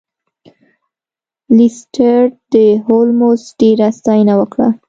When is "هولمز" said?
2.85-3.41